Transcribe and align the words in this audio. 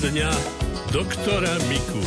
Poradňa 0.00 0.32
doktora 0.96 1.52
Miku. 1.68 2.00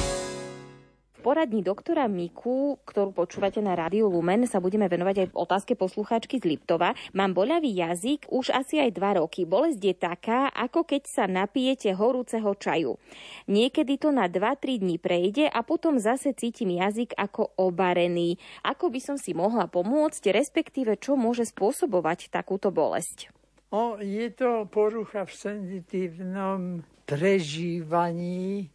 V 1.13 1.19
poradni 1.21 1.61
doktora 1.61 2.09
Miku, 2.09 2.81
ktorú 2.89 3.13
počúvate 3.13 3.61
na 3.61 3.77
Rádiu 3.77 4.09
Lumen, 4.09 4.49
sa 4.49 4.57
budeme 4.57 4.89
venovať 4.89 5.21
aj 5.21 5.37
otázke 5.37 5.77
poslucháčky 5.77 6.41
z 6.41 6.57
Liptova. 6.57 6.97
Mám 7.13 7.37
boľavý 7.37 7.69
jazyk 7.69 8.33
už 8.33 8.49
asi 8.49 8.81
aj 8.81 8.97
dva 8.97 9.21
roky. 9.21 9.45
Bolesť 9.45 9.77
je 9.77 9.93
taká, 9.93 10.49
ako 10.49 10.89
keď 10.89 11.05
sa 11.05 11.29
napijete 11.29 11.93
horúceho 11.93 12.57
čaju. 12.57 12.97
Niekedy 13.45 14.01
to 14.01 14.09
na 14.09 14.25
2-3 14.25 14.81
dní 14.81 14.97
prejde 14.97 15.45
a 15.45 15.61
potom 15.61 16.01
zase 16.01 16.33
cítim 16.33 16.73
jazyk 16.73 17.13
ako 17.13 17.53
obarený. 17.61 18.41
Ako 18.65 18.89
by 18.89 19.05
som 19.05 19.21
si 19.21 19.37
mohla 19.37 19.69
pomôcť, 19.69 20.33
respektíve 20.33 20.97
čo 20.97 21.13
môže 21.13 21.45
spôsobovať 21.45 22.33
takúto 22.33 22.73
bolesť? 22.73 23.29
O, 23.69 24.01
je 24.01 24.33
to 24.33 24.65
porucha 24.65 25.29
v 25.29 25.33
senzitívnom 25.37 26.81
prežívaní 27.05 28.69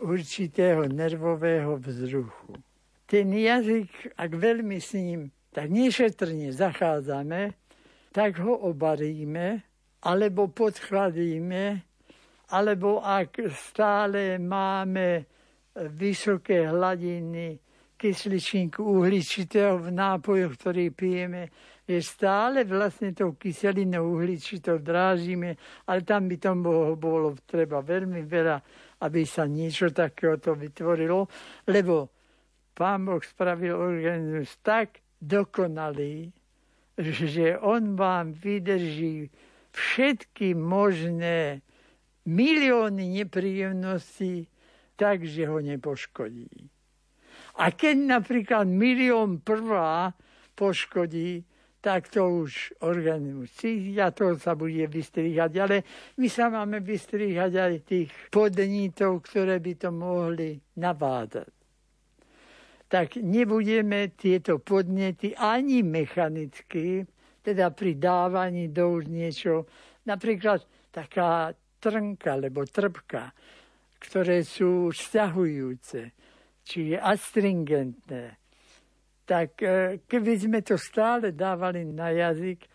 určitého 0.00 0.88
nervového 0.88 1.76
vzruchu. 1.76 2.56
Ten 3.06 3.32
jazyk, 3.32 4.16
ak 4.16 4.30
veľmi 4.32 4.78
s 4.80 4.96
ním 4.96 5.20
tak 5.50 5.66
nešetrne 5.70 6.54
zachádzame, 6.54 7.52
tak 8.14 8.38
ho 8.38 8.54
obaríme, 8.70 9.62
alebo 10.02 10.48
podchladíme, 10.48 11.82
alebo 12.50 13.02
ak 13.02 13.50
stále 13.50 14.38
máme 14.38 15.26
vysoké 15.74 16.66
hladiny 16.66 17.58
kysličníku 18.00 18.80
uhličitého 18.80 19.78
v 19.78 19.88
nápojoch, 19.92 20.56
ktorý 20.56 20.90
pijeme, 20.90 21.52
je 21.86 21.98
stále 22.02 22.62
vlastne 22.64 23.10
tou 23.10 23.34
kyselinou 23.34 24.14
uhličitou 24.14 24.78
drážime, 24.78 25.58
ale 25.86 26.06
tam 26.06 26.30
by 26.30 26.36
tomu 26.38 26.94
bolo 26.94 27.34
treba 27.46 27.82
veľmi 27.82 28.22
veľa, 28.24 28.56
aby 29.02 29.26
sa 29.26 29.48
niečo 29.48 29.90
takéhoto 29.90 30.54
vytvorilo, 30.54 31.26
lebo 31.66 32.10
Pán 32.74 33.04
Boh 33.04 33.20
spravil 33.20 33.76
organizmus 33.76 34.56
tak 34.64 35.04
dokonalý, 35.20 36.32
že 36.96 37.58
on 37.60 37.96
vám 37.96 38.32
vydrží 38.32 39.28
všetky 39.72 40.56
možné 40.56 41.60
milióny 42.24 43.24
nepríjemností 43.24 44.48
tak, 44.96 45.24
že 45.24 45.48
ho 45.48 45.60
nepoškodí. 45.60 46.48
A 47.60 47.72
keď 47.72 47.96
napríklad 48.20 48.64
milión 48.68 49.40
prvá 49.40 50.12
poškodí, 50.56 51.44
tak 51.80 52.12
to 52.12 52.44
už 52.44 52.76
organizmus 52.84 53.48
cíti 53.56 53.96
a 53.96 54.12
to 54.12 54.36
sa 54.36 54.52
bude 54.52 54.84
vystrihať. 54.84 55.52
Ale 55.56 55.76
my 56.20 56.28
sa 56.28 56.52
máme 56.52 56.84
vystrihať 56.84 57.52
aj 57.56 57.74
tých 57.88 58.10
podnítov, 58.28 59.24
ktoré 59.24 59.56
by 59.64 59.72
to 59.80 59.88
mohli 59.88 60.60
navádať. 60.76 61.48
Tak 62.90 63.22
nebudeme 63.22 64.12
tieto 64.12 64.60
podnety 64.60 65.32
ani 65.32 65.80
mechanicky, 65.80 67.06
teda 67.40 67.72
pri 67.72 67.96
dávaní 67.96 68.68
do 68.68 69.00
už 69.00 69.08
niečo, 69.08 69.64
napríklad 70.04 70.60
taká 70.92 71.54
trnka 71.80 72.36
alebo 72.36 72.66
trpka, 72.68 73.32
ktoré 73.96 74.44
sú 74.44 74.92
vzťahujúce, 74.92 76.00
čiže 76.66 76.96
astringentné, 77.00 78.39
tak 79.30 79.62
e, 79.62 80.02
keby 80.10 80.32
sme 80.34 80.58
to 80.58 80.74
stále 80.74 81.30
dávali 81.30 81.86
na 81.86 82.10
jazyk, 82.10 82.66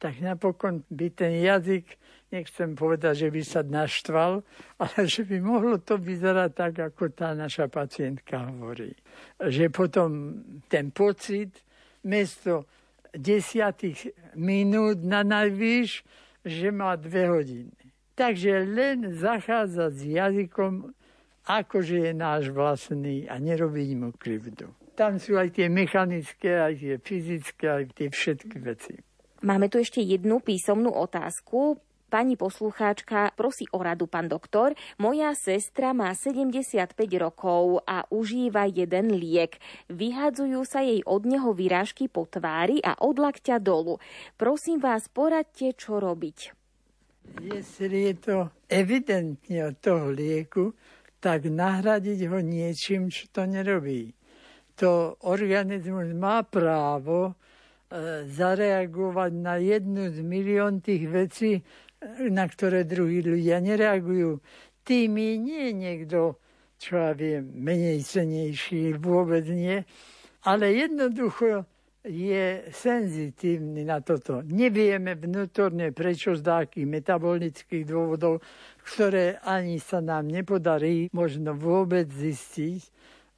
tak 0.00 0.24
napokon 0.24 0.80
by 0.88 1.12
ten 1.12 1.44
jazyk, 1.44 1.84
nechcem 2.32 2.72
povedať, 2.72 3.28
že 3.28 3.28
by 3.28 3.42
sa 3.44 3.60
naštval, 3.60 4.40
ale 4.80 4.98
že 5.04 5.28
by 5.28 5.36
mohlo 5.44 5.76
to 5.76 6.00
vyzerať 6.00 6.50
tak, 6.56 6.74
ako 6.80 7.12
tá 7.12 7.36
naša 7.36 7.68
pacientka 7.68 8.48
hovorí. 8.48 8.96
Že 9.36 9.68
potom 9.68 10.10
ten 10.64 10.88
pocit, 10.96 11.60
mesto 12.08 12.64
desiatých 13.12 14.16
minút 14.32 15.04
na 15.04 15.20
najvyš, 15.20 16.08
že 16.40 16.72
má 16.72 16.96
dve 16.96 17.28
hodiny. 17.28 17.76
Takže 18.16 18.64
len 18.64 19.12
zachádzať 19.12 19.92
s 19.92 20.02
jazykom, 20.08 20.72
akože 21.44 22.08
je 22.08 22.12
náš 22.16 22.48
vlastný 22.48 23.28
a 23.28 23.36
nerobiť 23.36 23.88
mu 23.92 24.08
krivdu. 24.16 24.72
Tam 24.98 25.14
sú 25.22 25.38
aj 25.38 25.54
tie 25.54 25.70
mechanické, 25.70 26.58
aj 26.58 26.74
tie 26.82 26.94
fyzické, 26.98 27.64
aj 27.70 27.84
tie 27.94 28.10
všetky 28.10 28.56
veci. 28.58 28.98
Máme 29.46 29.70
tu 29.70 29.78
ešte 29.78 30.02
jednu 30.02 30.42
písomnú 30.42 30.90
otázku. 30.90 31.78
Pani 32.10 32.34
poslucháčka 32.34 33.30
prosí 33.38 33.70
o 33.70 33.78
radu, 33.78 34.10
pán 34.10 34.26
doktor. 34.26 34.74
Moja 34.98 35.38
sestra 35.38 35.94
má 35.94 36.10
75 36.18 36.98
rokov 37.14 37.86
a 37.86 38.10
užíva 38.10 38.66
jeden 38.66 39.14
liek. 39.14 39.62
Vyhadzujú 39.86 40.66
sa 40.66 40.82
jej 40.82 40.98
od 41.06 41.22
neho 41.30 41.54
vyrážky 41.54 42.10
po 42.10 42.26
tvári 42.26 42.82
a 42.82 42.98
od 42.98 43.22
lakťa 43.22 43.62
dolu. 43.62 44.02
Prosím 44.34 44.82
vás, 44.82 45.06
poradte, 45.06 45.78
čo 45.78 46.02
robiť. 46.02 46.58
Jestli 47.38 48.10
je 48.10 48.14
to 48.18 48.36
evidentne 48.66 49.62
od 49.62 49.78
toho 49.78 50.10
lieku, 50.10 50.74
tak 51.22 51.46
nahradiť 51.46 52.26
ho 52.26 52.42
niečím, 52.42 53.14
čo 53.14 53.30
to 53.30 53.46
nerobí 53.46 54.17
to 54.78 55.18
organizmus 55.26 56.14
má 56.14 56.46
právo 56.46 57.26
e, 57.26 57.32
zareagovať 58.30 59.32
na 59.34 59.58
jednu 59.58 60.14
z 60.14 60.22
milión 60.22 60.78
tých 60.78 61.04
vecí, 61.10 61.52
e, 61.58 61.62
na 62.30 62.46
ktoré 62.46 62.86
druhí 62.86 63.18
ľudia 63.26 63.58
nereagujú. 63.58 64.38
Tými 64.86 65.42
nie 65.42 65.74
niekto, 65.74 66.38
čo 66.78 66.94
ja 66.94 67.10
viem, 67.10 67.50
menej 67.58 68.06
cenejší, 68.06 68.94
vôbec 69.02 69.42
nie, 69.50 69.82
ale 70.46 70.70
jednoducho 70.78 71.66
je 72.06 72.70
senzitívny 72.70 73.82
na 73.82 73.98
toto. 73.98 74.40
Nevieme 74.46 75.18
vnútorne, 75.18 75.90
prečo 75.90 76.38
z 76.38 76.46
dákých 76.46 76.86
metabolických 76.86 77.84
dôvodov, 77.84 78.40
ktoré 78.86 79.42
ani 79.42 79.82
sa 79.82 79.98
nám 79.98 80.30
nepodarí 80.30 81.10
možno 81.10 81.52
vôbec 81.58 82.06
zistiť, 82.06 82.80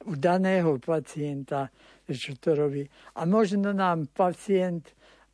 u 0.05 0.13
daného 0.17 0.79
pacienta, 0.81 1.69
čo 2.09 2.35
to 2.39 2.57
robí. 2.57 2.83
A 3.19 3.25
možno 3.29 3.71
nám 3.71 4.09
pacient, 4.11 4.91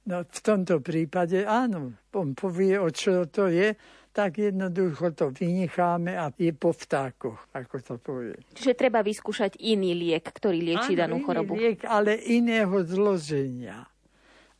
no 0.07 0.23
v 0.27 0.39
tomto 0.43 0.83
prípade 0.83 1.43
áno, 1.47 1.95
on 2.13 2.33
povie, 2.33 2.75
o 2.77 2.89
čo 2.91 3.29
to 3.29 3.47
je, 3.47 3.73
tak 4.17 4.41
jednoducho 4.41 5.13
to 5.13 5.29
vynecháme 5.29 6.17
a 6.17 6.33
je 6.33 6.49
po 6.49 6.73
vtákoch, 6.73 7.53
ako 7.53 7.75
to 7.85 7.93
povie. 8.01 8.33
Čiže 8.57 8.73
treba 8.73 9.05
vyskúšať 9.05 9.61
iný 9.61 9.93
liek, 9.93 10.25
ktorý 10.25 10.57
lieči 10.57 10.97
áno, 10.97 11.01
danú 11.05 11.15
chorobu. 11.21 11.53
liek, 11.53 11.85
ale 11.85 12.17
iného 12.25 12.81
zloženia. 12.81 13.85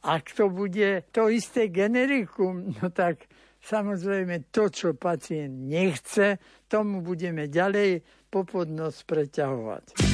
Ak 0.05 0.29
to 0.37 0.53
bude 0.53 1.09
to 1.09 1.33
isté 1.33 1.73
generikum, 1.73 2.69
no 2.77 2.93
tak 2.93 3.25
samozrejme 3.65 4.53
to, 4.53 4.69
čo 4.69 4.93
pacient 4.93 5.57
nechce, 5.65 6.37
tomu 6.69 7.01
budeme 7.01 7.49
ďalej 7.49 8.05
popodnosť 8.31 8.99
preťahovať. 9.07 10.06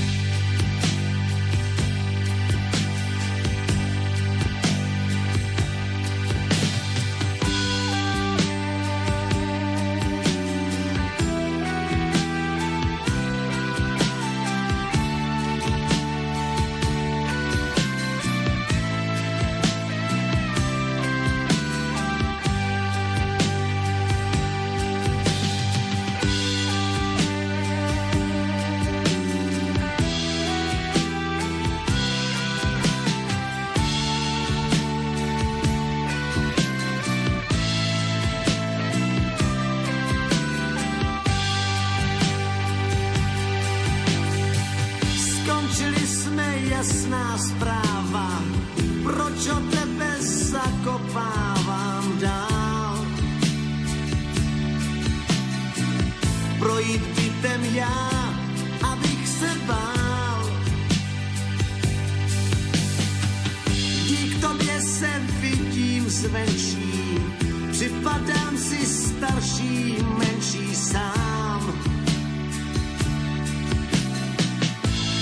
Připadám 67.73 68.57
si 68.57 68.85
starší, 68.85 69.97
menší 70.17 70.75
sám. 70.75 71.73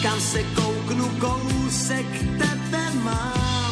Kam 0.03 0.21
se 0.21 0.43
kouknu, 0.43 1.09
kousek 1.19 2.05
tebe 2.37 2.91
mám. 3.03 3.70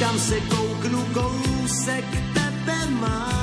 Kam 0.00 0.18
se 0.18 0.40
kouknu, 0.40 1.00
kousek 1.14 2.04
tebe 2.34 2.90
mám. 3.00 3.35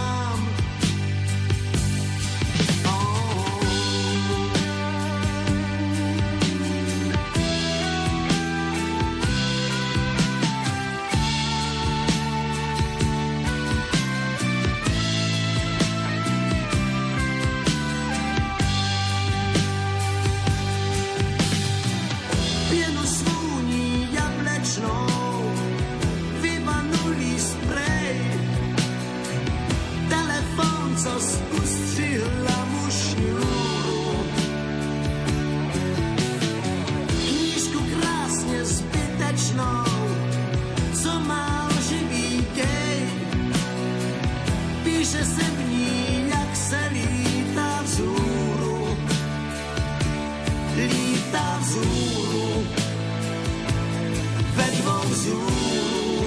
Vzhůru. 55.23 56.25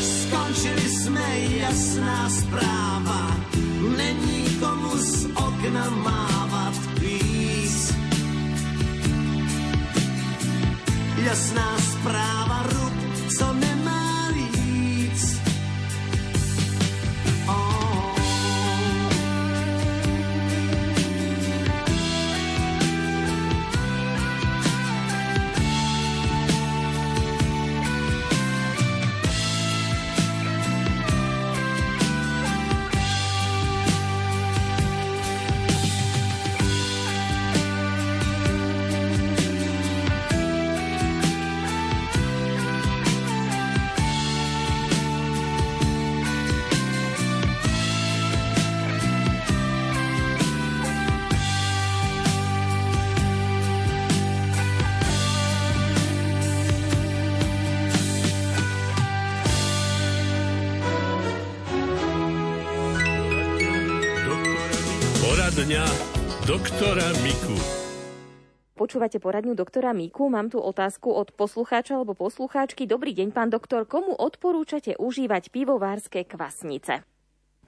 Skončili 0.00 0.88
jsme 0.90 1.38
jasná 1.38 2.30
zpráva, 2.30 3.36
není 3.96 4.44
komu 4.60 4.96
z 4.96 5.26
okna 5.34 5.90
mávat 5.90 6.74
víc. 7.00 7.94
Jasná 11.24 11.87
Poradňa 65.68 65.92
doktora 66.48 67.04
Miku. 67.20 67.52
Počúvate 68.72 69.20
poradňu 69.20 69.52
doktora 69.52 69.92
Miku. 69.92 70.32
Mám 70.32 70.48
tu 70.48 70.64
otázku 70.64 71.12
od 71.12 71.28
poslucháča 71.36 72.00
alebo 72.00 72.16
poslucháčky. 72.16 72.88
Dobrý 72.88 73.12
deň, 73.12 73.36
pán 73.36 73.52
doktor. 73.52 73.84
Komu 73.84 74.16
odporúčate 74.16 74.96
užívať 74.96 75.52
pivovárske 75.52 76.24
kvasnice? 76.24 77.04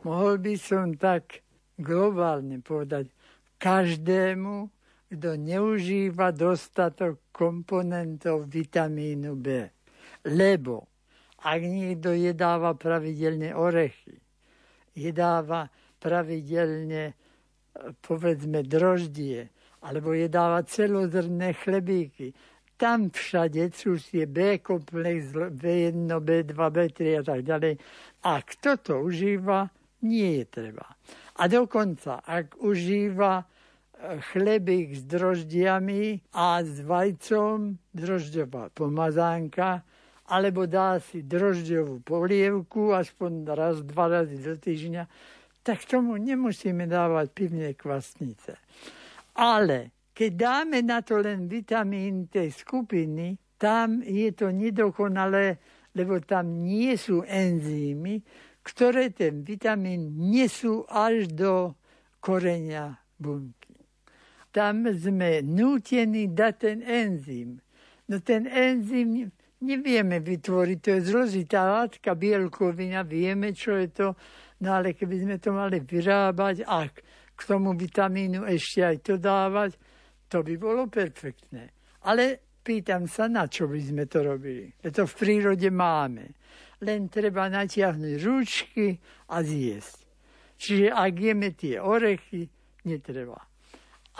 Mohol 0.00 0.40
by 0.40 0.54
som 0.56 0.96
tak 0.96 1.44
globálne 1.76 2.64
povedať 2.64 3.12
každému, 3.60 4.72
kto 5.12 5.36
neužíva 5.36 6.32
dostatok 6.32 7.20
komponentov 7.36 8.48
vitamínu 8.48 9.36
B. 9.36 9.68
Lebo 10.24 10.88
ak 11.44 11.60
niekto 11.60 12.16
jedáva 12.16 12.72
pravidelne 12.72 13.52
orechy, 13.52 14.24
jedáva 14.96 15.68
pravidelne 16.00 17.19
povedzme 18.04 18.62
droždie, 18.62 19.48
alebo 19.80 20.12
jedáva 20.12 20.62
celozrné 20.68 21.56
chlebíky. 21.56 22.36
Tam 22.80 23.12
všade 23.12 23.76
už 23.86 24.00
je 24.16 24.24
B-komplex, 24.24 25.36
B1, 25.36 26.08
B2, 26.08 26.52
B3 26.56 26.98
a 27.20 27.22
tak 27.24 27.44
ďalej. 27.44 27.76
A 28.24 28.40
kto 28.40 28.70
to 28.80 28.94
užíva, 29.04 29.68
nie 30.00 30.40
je 30.40 30.44
treba. 30.48 30.96
A 31.36 31.44
dokonca, 31.44 32.24
ak 32.24 32.56
užíva 32.56 33.44
chlebík 34.32 34.96
s 34.96 35.04
droždiami 35.04 36.32
a 36.32 36.64
s 36.64 36.80
vajcom, 36.80 37.76
drožďová 37.92 38.72
pomazánka, 38.72 39.84
alebo 40.30 40.64
dá 40.64 40.96
si 41.04 41.20
drožďovú 41.20 42.00
polievku 42.00 42.96
aspoň 42.96 43.44
raz, 43.52 43.76
dva 43.84 44.08
razy 44.08 44.40
do 44.40 44.56
týždňa, 44.56 45.04
tak 45.60 45.84
tomu 45.84 46.16
nemusíme 46.16 46.88
dávať 46.88 47.26
pivné 47.32 47.76
kvasnice. 47.76 48.56
Ale 49.36 50.10
keď 50.16 50.30
dáme 50.36 50.78
na 50.84 51.00
to 51.00 51.20
len 51.20 51.48
vitamín 51.48 52.28
tej 52.28 52.52
skupiny, 52.52 53.36
tam 53.60 54.00
je 54.00 54.32
to 54.32 54.52
nedokonalé, 54.52 55.60
lebo 55.96 56.20
tam 56.24 56.64
nie 56.64 56.96
sú 56.96 57.20
enzymy, 57.24 58.24
ktoré 58.64 59.12
ten 59.12 59.44
vitamín 59.44 60.16
nesú 60.32 60.84
až 60.88 61.28
do 61.32 61.76
koreňa 62.20 63.00
bunky. 63.16 63.76
Tam 64.52 64.84
sme 64.92 65.40
nútení 65.44 66.32
dať 66.32 66.54
ten 66.58 66.78
enzym. 66.82 67.62
No 68.10 68.18
ten 68.18 68.44
enzym 68.50 69.30
nevieme 69.62 70.18
vytvoriť, 70.18 70.78
to 70.80 70.90
je 70.98 71.00
zložitá 71.06 71.68
látka, 71.68 72.16
bielkovina, 72.16 73.06
vieme, 73.06 73.54
čo 73.54 73.76
je 73.78 73.88
to, 73.92 74.08
No 74.60 74.76
ale 74.76 74.92
keby 74.92 75.16
sme 75.24 75.36
to 75.40 75.56
mali 75.56 75.80
vyrábať 75.80 76.68
a 76.68 76.84
k 77.32 77.40
tomu 77.48 77.72
vitamínu 77.72 78.44
ešte 78.44 78.84
aj 78.84 78.96
to 79.00 79.14
dávať, 79.16 79.80
to 80.28 80.44
by 80.44 80.54
bolo 80.60 80.84
perfektné. 80.86 81.72
Ale 82.04 82.56
pýtam 82.60 83.08
sa, 83.08 83.24
na 83.24 83.48
čo 83.48 83.64
by 83.64 83.80
sme 83.80 84.04
to 84.04 84.20
robili. 84.20 84.68
To 84.84 85.08
v 85.08 85.14
prírode 85.16 85.68
máme. 85.72 86.36
Len 86.84 87.08
treba 87.08 87.48
natiahnuť 87.48 88.14
ručky 88.20 88.96
a 89.32 89.40
zjesť. 89.40 89.98
Čiže 90.60 90.86
ak 90.92 91.12
jeme 91.16 91.56
tie 91.56 91.80
orechy, 91.80 92.44
netreba. 92.84 93.40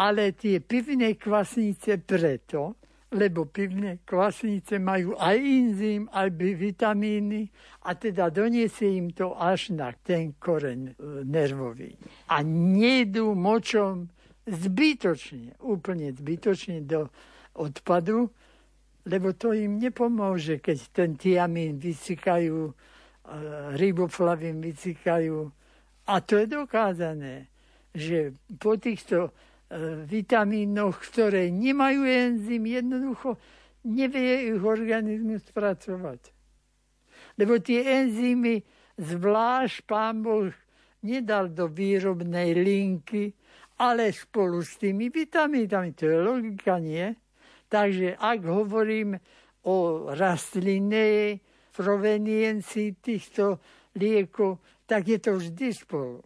ale 0.00 0.32
tie 0.32 0.64
pivné 0.64 1.20
kvasnice 1.20 2.00
preto, 2.00 2.80
lebo 3.10 3.42
pivné 3.50 4.06
kvasnice 4.06 4.78
majú 4.78 5.18
aj 5.18 5.34
enzym, 5.34 6.06
aj 6.14 6.30
vitamíny 6.38 7.50
a 7.82 7.98
teda 7.98 8.30
doniesie 8.30 8.94
im 8.94 9.10
to 9.10 9.34
až 9.34 9.74
na 9.74 9.90
ten 9.90 10.38
koren 10.38 10.94
e, 10.94 11.26
nervový. 11.26 11.98
A 12.30 12.46
nejdú 12.46 13.34
močom 13.34 14.06
zbytočne, 14.46 15.58
úplne 15.58 16.14
zbytočne 16.14 16.86
do 16.86 17.10
odpadu, 17.58 18.30
lebo 19.10 19.34
to 19.34 19.58
im 19.58 19.82
nepomôže, 19.82 20.62
keď 20.62 20.78
ten 20.94 21.10
tiamín 21.18 21.82
vysykajú, 21.82 22.70
e, 22.70 22.72
riboflavin 23.74 24.62
vysykajú. 24.62 25.50
A 26.06 26.14
to 26.22 26.38
je 26.38 26.46
dokázané, 26.46 27.50
že 27.90 28.38
po 28.62 28.78
týchto 28.78 29.34
vitamínoch, 30.06 30.98
ktoré 30.98 31.48
nemajú 31.54 32.02
enzym, 32.02 32.66
jednoducho 32.66 33.38
nevie 33.86 34.50
ich 34.50 34.60
organizmus 34.60 35.46
spracovať. 35.46 36.34
Lebo 37.38 37.62
tie 37.62 38.04
enzymy 38.04 38.60
zvlášť 38.98 39.76
pán 39.86 40.20
Boh 40.26 40.50
nedal 41.06 41.54
do 41.54 41.70
výrobnej 41.70 42.52
linky, 42.58 43.32
ale 43.80 44.12
spolu 44.12 44.60
s 44.60 44.76
tými 44.76 45.08
vitamínami. 45.08 45.96
To 45.96 46.04
je 46.04 46.18
logika, 46.20 46.76
nie? 46.76 47.16
Takže 47.70 48.18
ak 48.18 48.44
hovorím 48.44 49.16
o 49.64 50.10
rastlinnej 50.12 51.40
proveniencii 51.72 53.00
týchto 53.00 53.56
liekov, 53.96 54.60
tak 54.84 55.08
je 55.08 55.18
to 55.22 55.38
vždy 55.40 55.68
spolu. 55.72 56.20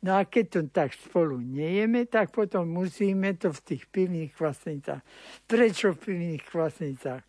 No 0.00 0.16
a 0.16 0.24
keď 0.24 0.44
to 0.48 0.60
tak 0.72 0.96
spolu 0.96 1.36
nejeme, 1.44 2.08
tak 2.08 2.32
potom 2.32 2.64
musíme 2.72 3.36
to 3.36 3.52
v 3.52 3.60
tých 3.60 3.84
pivných 3.84 4.32
kvasnicách. 4.32 5.04
Prečo 5.44 5.92
v 5.92 5.98
pivných 6.00 6.44
kvasnicách? 6.48 7.20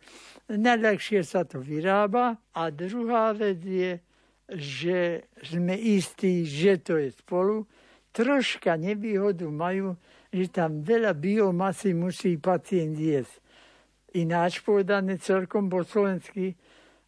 Najľahšie 0.48 1.20
sa 1.20 1.44
to 1.44 1.60
vyrába 1.60 2.40
a 2.56 2.72
druhá 2.72 3.36
vec 3.36 3.60
je, 3.60 4.00
že 4.56 5.28
sme 5.44 5.76
istí, 5.76 6.48
že 6.48 6.80
to 6.80 6.96
je 6.96 7.12
spolu. 7.12 7.68
Troška 8.08 8.80
nevýhodu 8.80 9.44
majú, 9.52 9.92
že 10.32 10.48
tam 10.48 10.80
veľa 10.80 11.12
biomasy 11.12 11.92
musí 11.92 12.40
pacient 12.40 12.96
jesť. 12.96 13.36
Ináč 14.16 14.64
povedané 14.64 15.20
celkom 15.20 15.68
po 15.68 15.84
slovensky, 15.84 16.56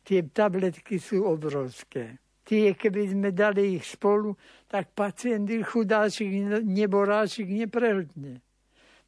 tie 0.04 0.20
tabletky 0.28 1.00
sú 1.00 1.24
obrovské 1.24 2.23
tie, 2.44 2.76
keby 2.76 3.10
sme 3.10 3.28
dali 3.32 3.80
ich 3.80 3.88
spolu, 3.88 4.36
tak 4.68 4.92
pacient 4.92 5.48
chudáčik, 5.48 6.28
neboráčik 6.62 7.48
neprehltne. 7.48 8.44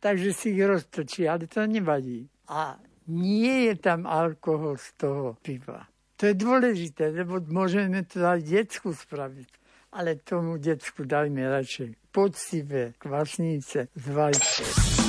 Takže 0.00 0.30
si 0.32 0.52
ich 0.52 0.60
roztočí, 0.64 1.28
ale 1.28 1.48
to 1.48 1.64
nevadí. 1.64 2.28
A 2.52 2.76
nie 3.08 3.70
je 3.70 3.74
tam 3.78 4.04
alkohol 4.04 4.76
z 4.76 4.88
toho 4.98 5.36
piva. 5.40 5.86
To 6.16 6.32
je 6.32 6.34
dôležité, 6.34 7.12
lebo 7.12 7.40
môžeme 7.52 8.02
to 8.08 8.24
aj 8.24 8.40
detsku 8.40 8.96
spraviť. 8.96 9.48
Ale 9.96 10.20
tomu 10.20 10.60
detsku 10.60 11.04
dajme 11.08 11.40
radšej 11.40 12.12
poctivé 12.12 12.96
kvasnice 12.96 13.92
z 13.92 14.06
vajce. 14.12 15.05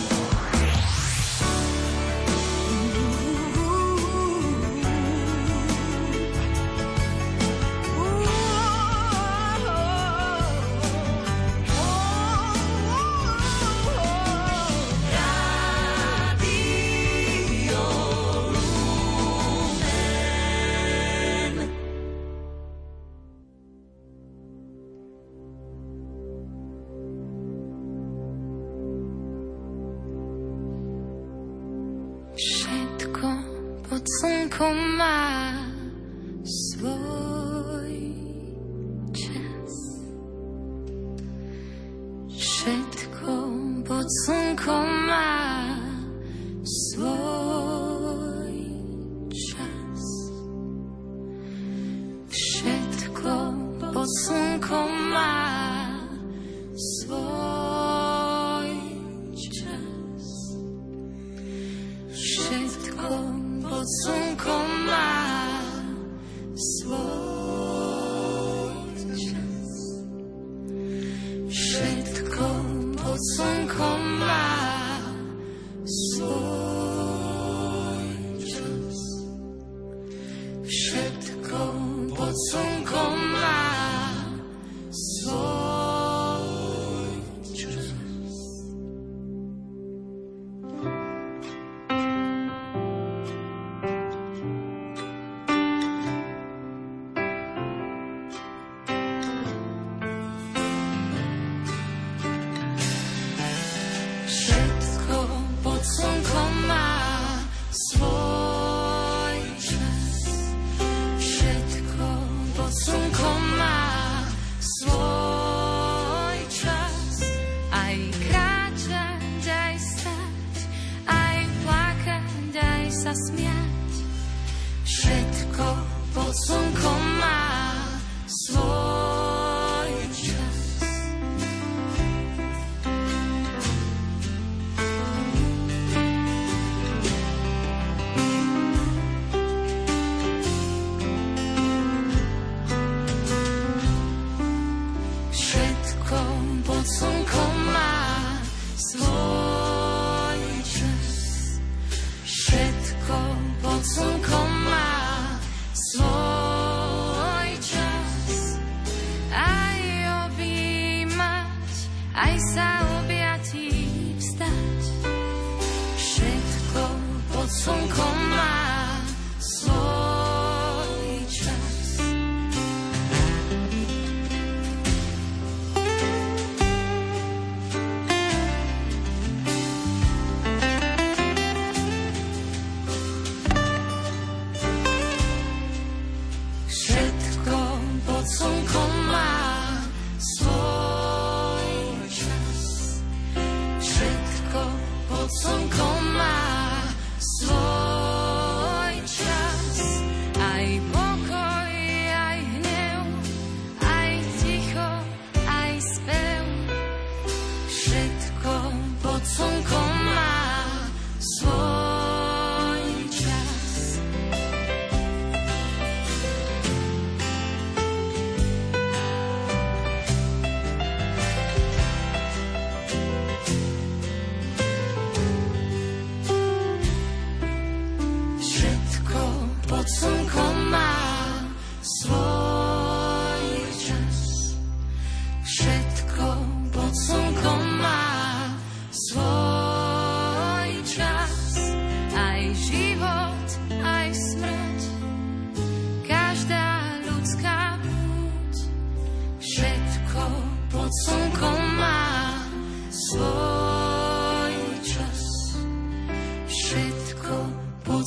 home 34.67 34.96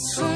so 0.02 0.29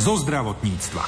zo 0.00 0.16
zdravotníctva. 0.16 1.04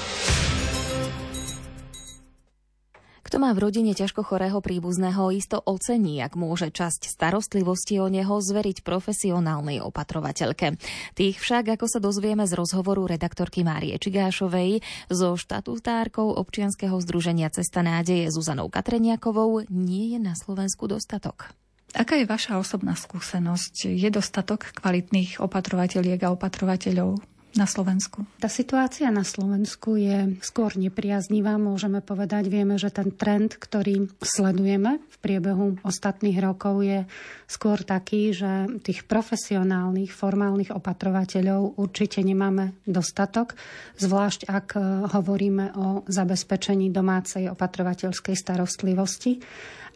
Kto 3.25 3.41
má 3.41 3.57
v 3.57 3.65
rodine 3.65 3.97
ťažko 3.97 4.21
chorého 4.21 4.61
príbuzného, 4.61 5.33
isto 5.33 5.57
ocení, 5.65 6.21
ak 6.21 6.37
môže 6.37 6.69
časť 6.69 7.09
starostlivosti 7.09 7.97
o 7.97 8.13
neho 8.13 8.37
zveriť 8.37 8.85
profesionálnej 8.85 9.81
opatrovateľke. 9.81 10.77
Tých 11.17 11.41
však, 11.41 11.73
ako 11.81 11.89
sa 11.89 12.05
dozvieme 12.05 12.45
z 12.45 12.53
rozhovoru 12.53 13.09
redaktorky 13.09 13.65
Márie 13.65 13.97
Čigášovej 13.97 14.85
so 15.09 15.41
štatutárkou 15.41 16.29
občianskeho 16.37 17.01
združenia 17.01 17.49
Cesta 17.49 17.81
nádeje 17.81 18.29
Zuzanou 18.29 18.69
Katreniakovou, 18.69 19.65
nie 19.73 20.13
je 20.13 20.19
na 20.21 20.37
Slovensku 20.37 20.85
dostatok. 20.85 21.57
Aká 21.97 22.21
je 22.21 22.29
vaša 22.29 22.61
osobná 22.61 22.93
skúsenosť? 22.93 23.89
Je 23.89 24.13
dostatok 24.13 24.77
kvalitných 24.77 25.41
opatrovateľiek 25.41 26.21
a 26.29 26.37
opatrovateľov 26.37 27.33
na 27.53 27.69
Slovensku? 27.69 28.25
Tá 28.41 28.49
situácia 28.49 29.13
na 29.13 29.23
Slovensku 29.23 29.97
je 30.01 30.41
skôr 30.41 30.73
nepriaznivá, 30.77 31.61
môžeme 31.61 32.01
povedať. 32.01 32.49
Vieme, 32.49 32.81
že 32.81 32.89
ten 32.89 33.13
trend, 33.13 33.57
ktorý 33.61 34.09
sledujeme 34.25 34.99
v 34.99 35.17
priebehu 35.21 35.79
ostatných 35.85 36.39
rokov 36.41 36.81
je 36.81 37.05
skôr 37.47 37.85
taký, 37.85 38.33
že 38.33 38.81
tých 38.81 39.05
profesionálnych, 39.05 40.11
formálnych 40.11 40.73
opatrovateľov 40.73 41.77
určite 41.77 42.25
nemáme 42.25 42.73
dostatok, 42.89 43.55
zvlášť 44.01 44.49
ak 44.49 44.69
hovoríme 45.13 45.77
o 45.77 45.87
zabezpečení 46.09 46.89
domácej 46.89 47.53
opatrovateľskej 47.53 48.35
starostlivosti. 48.35 49.45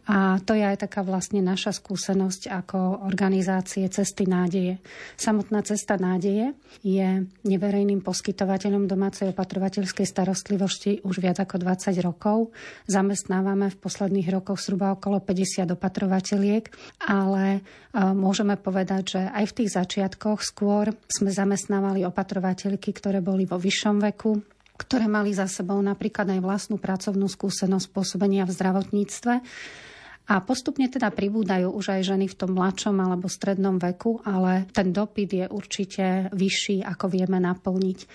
A 0.07 0.39
to 0.39 0.55
je 0.55 0.63
aj 0.63 0.87
taká 0.87 1.03
vlastne 1.03 1.43
naša 1.43 1.75
skúsenosť 1.75 2.47
ako 2.47 3.03
organizácie 3.03 3.83
Cesty 3.91 4.23
nádeje. 4.23 4.79
Samotná 5.19 5.59
Cesta 5.67 5.99
nádeje 5.99 6.55
je 6.79 7.27
neverejným 7.43 7.99
poskytovateľom 7.99 8.87
domácej 8.87 9.35
opatrovateľskej 9.35 10.07
starostlivosti 10.07 11.03
už 11.03 11.19
viac 11.19 11.43
ako 11.43 11.59
20 11.59 11.91
rokov. 11.99 12.55
Zamestnávame 12.87 13.67
v 13.67 13.77
posledných 13.83 14.31
rokoch 14.31 14.63
zhruba 14.63 14.95
okolo 14.95 15.19
50 15.19 15.75
opatrovateľiek, 15.75 16.63
ale 17.03 17.45
e, 17.51 17.61
môžeme 18.15 18.55
povedať, 18.55 19.03
že 19.19 19.21
aj 19.27 19.43
v 19.43 19.55
tých 19.59 19.75
začiatkoch 19.75 20.39
skôr 20.39 20.95
sme 21.11 21.35
zamestnávali 21.35 22.07
opatrovateľky, 22.07 22.95
ktoré 22.95 23.19
boli 23.19 23.43
vo 23.43 23.59
vyššom 23.59 23.99
veku, 24.07 24.39
ktoré 24.79 25.11
mali 25.11 25.35
za 25.35 25.51
sebou 25.51 25.83
napríklad 25.83 26.31
aj 26.31 26.39
vlastnú 26.39 26.79
pracovnú 26.79 27.27
skúsenosť 27.27 27.91
pôsobenia 27.91 28.47
v 28.47 28.55
zdravotníctve 28.55 29.33
a 30.27 30.43
postupne 30.43 30.91
teda 30.91 31.07
pribúdajú 31.07 31.71
už 31.71 31.95
aj 31.95 32.01
ženy 32.03 32.27
v 32.27 32.35
tom 32.35 32.51
mladšom 32.59 32.99
alebo 32.99 33.31
strednom 33.31 33.79
veku, 33.79 34.19
ale 34.27 34.67
ten 34.75 34.91
dopyt 34.91 35.29
je 35.31 35.45
určite 35.47 36.27
vyšší, 36.35 36.83
ako 36.83 37.07
vieme 37.07 37.39
naplniť. 37.39 37.99
E, 38.03 38.07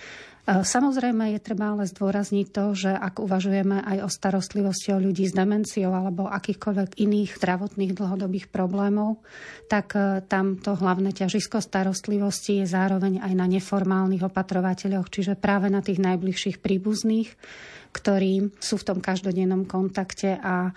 samozrejme 0.67 1.33
je 1.33 1.41
treba 1.41 1.73
ale 1.73 1.89
zdôrazniť 1.89 2.47
to, 2.53 2.65
že 2.77 2.93
ak 2.93 3.23
uvažujeme 3.23 3.81
aj 3.81 3.99
o 4.05 4.09
starostlivosti 4.11 4.93
o 4.93 5.01
ľudí 5.01 5.25
s 5.25 5.33
demenciou 5.33 5.95
alebo 5.95 6.29
akýchkoľvek 6.29 7.01
iných 7.01 7.39
zdravotných 7.41 7.97
dlhodobých 7.97 8.53
problémov, 8.53 9.23
tak 9.73 9.97
e, 9.97 10.21
tam 10.29 10.61
to 10.61 10.77
hlavné 10.77 11.17
ťažisko 11.17 11.65
starostlivosti 11.65 12.61
je 12.61 12.67
zároveň 12.69 13.25
aj 13.25 13.33
na 13.39 13.47
neformálnych 13.49 14.27
opatrovateľoch, 14.27 15.09
čiže 15.09 15.39
práve 15.39 15.73
na 15.73 15.81
tých 15.81 16.03
najbližších 16.03 16.59
príbuzných, 16.61 17.31
ktorí 17.93 18.57
sú 18.57 18.81
v 18.81 18.87
tom 18.89 18.99
každodennom 19.05 19.69
kontakte 19.69 20.41
a 20.41 20.73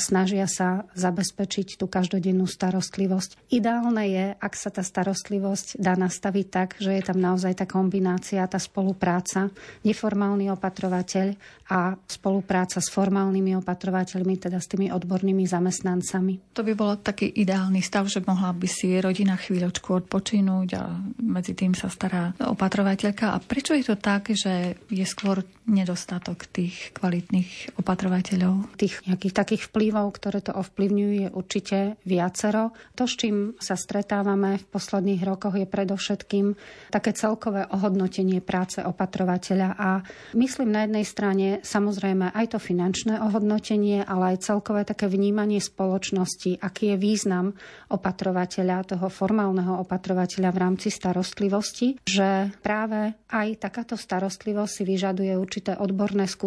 snažia 0.00 0.48
sa 0.48 0.88
zabezpečiť 0.96 1.76
tú 1.76 1.90
každodennú 1.90 2.48
starostlivosť. 2.48 3.52
Ideálne 3.52 4.04
je, 4.08 4.26
ak 4.38 4.52
sa 4.56 4.72
tá 4.72 4.80
starostlivosť 4.80 5.76
dá 5.76 5.92
nastaviť 5.98 6.46
tak, 6.48 6.68
že 6.80 6.94
je 6.94 7.02
tam 7.04 7.20
naozaj 7.20 7.52
tá 7.60 7.66
kombinácia, 7.68 8.46
tá 8.48 8.56
spolupráca, 8.56 9.52
neformálny 9.84 10.48
opatrovateľ 10.54 11.36
a 11.68 12.00
spolupráca 12.06 12.80
s 12.80 12.88
formálnymi 12.88 13.60
opatrovateľmi, 13.60 14.34
teda 14.40 14.56
s 14.56 14.70
tými 14.70 14.88
odbornými 14.88 15.44
zamestnancami. 15.44 16.54
To 16.56 16.62
by 16.64 16.72
bolo 16.72 16.96
taký 17.02 17.28
ideálny 17.28 17.84
stav, 17.84 18.08
že 18.08 18.24
mohla 18.24 18.54
by 18.56 18.68
si 18.70 18.94
rodina 19.02 19.36
chvíľočku 19.36 20.06
odpočinúť 20.06 20.68
a 20.80 20.82
medzi 21.20 21.52
tým 21.52 21.76
sa 21.76 21.90
stará 21.92 22.32
opatrovateľka. 22.40 23.34
A 23.34 23.38
prečo 23.42 23.76
je 23.76 23.84
to 23.84 23.96
tak, 23.98 24.32
že 24.32 24.78
je 24.88 25.04
skôr 25.04 25.42
nedostatok 25.66 26.46
tých 26.54 26.94
kvalitných 26.94 27.74
opatrovateľov? 27.82 28.78
Tých 28.78 29.02
nejakých 29.10 29.34
takých 29.34 29.62
vplyvov, 29.74 30.14
ktoré 30.14 30.38
to 30.38 30.54
ovplyvňujú, 30.54 31.12
je 31.26 31.28
určite 31.34 31.78
viacero. 32.06 32.70
To, 32.94 33.10
s 33.10 33.18
čím 33.18 33.58
sa 33.58 33.74
stretávame 33.74 34.62
v 34.62 34.64
posledných 34.70 35.26
rokoch, 35.26 35.58
je 35.58 35.66
predovšetkým 35.66 36.54
také 36.94 37.10
celkové 37.10 37.66
ohodnotenie 37.66 38.38
práce 38.38 38.78
opatrovateľa 38.78 39.74
a 39.74 40.06
myslím 40.38 40.70
na 40.70 40.86
jednej 40.86 41.02
strane 41.02 41.46
samozrejme 41.66 42.30
aj 42.30 42.54
to 42.54 42.58
finančné 42.62 43.18
ohodnotenie, 43.18 44.06
ale 44.06 44.38
aj 44.38 44.46
celkové 44.46 44.86
také 44.86 45.10
vnímanie 45.10 45.58
spoločnosti, 45.58 46.62
aký 46.62 46.94
je 46.94 46.96
význam 47.02 47.58
opatrovateľa, 47.90 48.94
toho 48.94 49.10
formálneho 49.10 49.82
opatrovateľa 49.82 50.50
v 50.54 50.60
rámci 50.60 50.88
starostlivosti, 50.94 51.98
že 52.06 52.54
práve 52.62 53.16
aj 53.32 53.58
takáto 53.58 53.98
starostlivosť 53.98 54.70
si 54.70 54.82
vyžaduje 54.86 55.32
určité 55.34 55.74
odborné 55.74 56.28
skúsenosti 56.30 56.43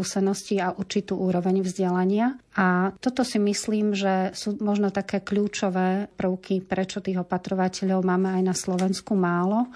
a 0.61 0.73
určitú 0.75 1.17
úroveň 1.17 1.61
vzdelania. 1.63 2.37
A 2.57 2.93
toto 2.97 3.21
si 3.21 3.37
myslím, 3.37 3.93
že 3.93 4.33
sú 4.33 4.57
možno 4.59 4.89
také 4.89 5.21
kľúčové 5.21 6.09
prvky, 6.13 6.65
prečo 6.65 6.99
tých 6.99 7.21
opatrovateľov 7.21 8.01
máme 8.05 8.33
aj 8.37 8.43
na 8.43 8.55
Slovensku 8.57 9.13
málo. 9.17 9.69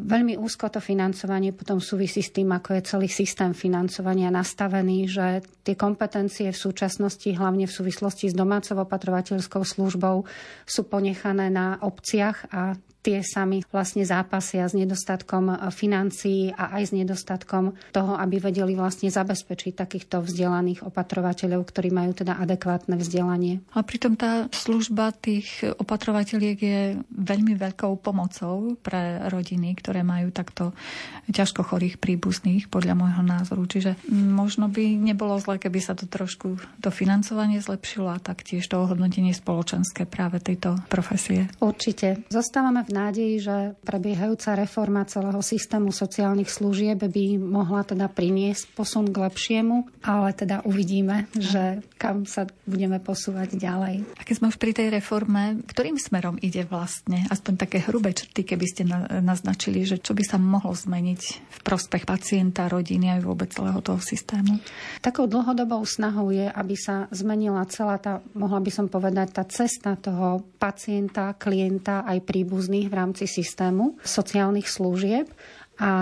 Veľmi 0.00 0.40
úzko 0.40 0.72
to 0.72 0.80
financovanie 0.80 1.52
potom 1.52 1.76
súvisí 1.76 2.24
s 2.24 2.32
tým, 2.32 2.48
ako 2.50 2.80
je 2.80 2.88
celý 2.88 3.08
systém 3.12 3.52
financovania 3.52 4.32
nastavený, 4.32 5.04
že 5.04 5.44
tie 5.60 5.76
kompetencie 5.76 6.48
v 6.48 6.56
súčasnosti, 6.56 7.28
hlavne 7.28 7.68
v 7.68 7.76
súvislosti 7.76 8.32
s 8.32 8.34
domácou 8.34 8.80
opatrovateľskou 8.80 9.62
službou, 9.62 10.24
sú 10.64 10.82
ponechané 10.88 11.52
na 11.52 11.76
obciach 11.84 12.48
a 12.48 12.72
tie 13.02 13.18
sami 13.26 13.66
vlastne 13.68 14.06
zápasia 14.06 14.70
s 14.70 14.78
nedostatkom 14.78 15.50
e, 15.50 15.54
financií 15.74 16.54
a 16.54 16.78
aj 16.78 16.82
s 16.88 16.92
nedostatkom 16.94 17.74
toho, 17.90 18.14
aby 18.14 18.38
vedeli 18.38 18.78
vlastne 18.78 19.10
zabezpečiť 19.10 19.74
takýchto 19.74 20.22
vzdelaných 20.22 20.86
opatrovateľov, 20.86 21.66
ktorí 21.66 21.90
majú 21.90 22.14
teda 22.14 22.38
adekvátne 22.38 22.94
vzdelanie. 22.94 23.58
A 23.74 23.82
pritom 23.82 24.14
tá 24.14 24.46
služba 24.54 25.10
tých 25.10 25.66
opatrovateľiek 25.66 26.58
je 26.62 26.80
veľmi 27.10 27.58
veľkou 27.58 27.98
pomocou 27.98 28.78
pre 28.78 29.18
rodiny, 29.26 29.74
ktoré 29.74 30.06
majú 30.06 30.30
takto 30.30 30.70
ťažko 31.28 31.66
chorých 31.66 31.98
príbuzných, 31.98 32.70
podľa 32.70 32.94
môjho 32.94 33.22
názoru. 33.26 33.66
Čiže 33.66 33.98
možno 34.10 34.70
by 34.70 34.94
nebolo 34.94 35.34
zle, 35.42 35.58
keby 35.58 35.82
sa 35.82 35.98
to 35.98 36.06
trošku 36.06 36.62
to 36.78 36.88
financovanie 36.94 37.58
zlepšilo 37.58 38.14
a 38.14 38.22
taktiež 38.22 38.62
to 38.70 38.78
ohodnotenie 38.78 39.34
spoločenské 39.34 40.06
práve 40.06 40.38
tejto 40.38 40.78
profesie. 40.86 41.50
Určite. 41.58 42.22
Zostávame 42.30 42.86
v 42.86 42.91
nádeji, 42.92 43.34
že 43.40 43.56
prebiehajúca 43.82 44.54
reforma 44.54 45.08
celého 45.08 45.40
systému 45.40 45.90
sociálnych 45.90 46.52
služieb 46.52 47.00
by 47.00 47.40
mohla 47.40 47.82
teda 47.82 48.12
priniesť 48.12 48.76
posun 48.76 49.08
k 49.08 49.24
lepšiemu, 49.24 49.88
ale 50.04 50.36
teda 50.36 50.60
uvidíme, 50.68 51.26
že 51.32 51.80
kam 51.96 52.28
sa 52.28 52.44
budeme 52.68 53.00
posúvať 53.00 53.56
ďalej. 53.56 54.04
A 54.18 54.22
keď 54.22 54.34
sme 54.36 54.50
už 54.52 54.58
pri 54.58 54.72
tej 54.74 54.88
reforme, 54.92 55.62
ktorým 55.64 55.96
smerom 55.96 56.36
ide 56.42 56.66
vlastne? 56.66 57.24
Aspoň 57.30 57.54
také 57.56 57.78
hrubé 57.80 58.12
črty, 58.12 58.42
keby 58.42 58.66
ste 58.66 58.82
naznačili, 59.22 59.86
že 59.86 60.02
čo 60.02 60.12
by 60.12 60.22
sa 60.26 60.36
mohlo 60.36 60.74
zmeniť 60.74 61.22
v 61.38 61.58
prospech 61.62 62.04
pacienta, 62.04 62.66
rodiny 62.66 63.14
aj 63.14 63.20
vôbec 63.22 63.48
celého 63.54 63.78
toho 63.78 64.02
systému? 64.02 64.58
Takou 64.98 65.30
dlhodobou 65.30 65.86
snahou 65.86 66.34
je, 66.34 66.50
aby 66.50 66.74
sa 66.74 67.06
zmenila 67.14 67.62
celá 67.70 68.02
tá, 68.02 68.18
mohla 68.34 68.58
by 68.58 68.70
som 68.74 68.86
povedať, 68.90 69.28
tá 69.30 69.44
cesta 69.46 69.94
toho 69.94 70.42
pacienta, 70.58 71.38
klienta 71.38 72.02
aj 72.02 72.18
príbuzných 72.26 72.81
v 72.88 72.94
rámci 72.94 73.26
systému 73.26 73.98
sociálnych 74.02 74.70
služieb 74.70 75.28
a 75.80 75.92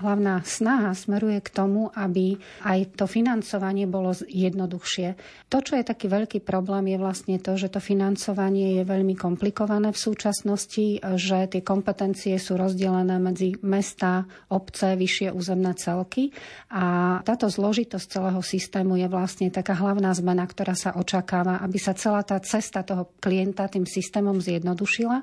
hlavná 0.00 0.40
snaha 0.48 0.96
smeruje 0.96 1.44
k 1.44 1.52
tomu, 1.52 1.92
aby 1.92 2.40
aj 2.64 2.96
to 2.96 3.04
financovanie 3.04 3.84
bolo 3.84 4.16
jednoduchšie. 4.16 5.20
To, 5.52 5.60
čo 5.60 5.76
je 5.76 5.84
taký 5.84 6.08
veľký 6.08 6.40
problém, 6.40 6.88
je 6.88 6.98
vlastne 6.98 7.36
to, 7.36 7.52
že 7.60 7.68
to 7.68 7.84
financovanie 7.84 8.80
je 8.80 8.84
veľmi 8.88 9.12
komplikované 9.18 9.92
v 9.92 10.00
súčasnosti, 10.00 11.04
že 11.04 11.38
tie 11.52 11.60
kompetencie 11.60 12.40
sú 12.40 12.56
rozdelené 12.56 13.20
medzi 13.20 13.52
mesta, 13.60 14.24
obce, 14.48 14.96
vyššie 14.96 15.36
územné 15.36 15.76
celky 15.76 16.32
a 16.72 17.18
táto 17.20 17.52
zložitosť 17.52 18.06
celého 18.08 18.40
systému 18.40 18.96
je 18.96 19.10
vlastne 19.10 19.52
taká 19.52 19.76
hlavná 19.76 20.16
zmena, 20.16 20.48
ktorá 20.48 20.72
sa 20.72 20.96
očakáva, 20.96 21.60
aby 21.60 21.76
sa 21.76 21.92
celá 21.92 22.24
tá 22.24 22.40
cesta 22.40 22.80
toho 22.80 23.12
klienta 23.20 23.68
tým 23.68 23.84
systémom 23.84 24.40
zjednodušila 24.40 25.18